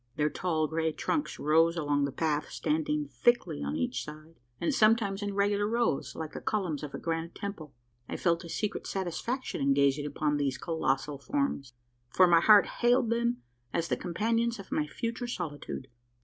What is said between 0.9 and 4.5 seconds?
trunks rose along the path, standing thickly on each side,